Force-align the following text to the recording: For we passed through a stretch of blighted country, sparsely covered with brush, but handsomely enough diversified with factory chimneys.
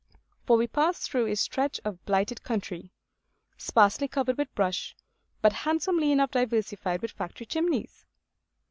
For 0.47 0.57
we 0.57 0.65
passed 0.65 1.03
through 1.03 1.27
a 1.27 1.35
stretch 1.35 1.79
of 1.85 2.03
blighted 2.07 2.41
country, 2.41 2.91
sparsely 3.55 4.07
covered 4.07 4.35
with 4.39 4.55
brush, 4.55 4.95
but 5.43 5.53
handsomely 5.53 6.11
enough 6.11 6.31
diversified 6.31 7.03
with 7.03 7.11
factory 7.11 7.45
chimneys. 7.45 8.03